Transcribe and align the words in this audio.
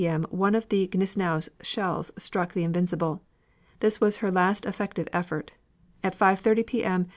M. 0.03 0.23
one 0.31 0.55
of 0.55 0.67
the 0.69 0.87
Gneisenau's 0.87 1.51
shells 1.61 2.11
struck 2.17 2.53
the 2.53 2.63
Invincible. 2.63 3.21
This 3.81 4.01
was 4.01 4.17
her 4.17 4.31
last 4.31 4.65
effective 4.65 5.07
effort. 5.13 5.51
At 6.03 6.17
5.30 6.17 6.65
P. 6.65 6.83
M. 6.83 7.07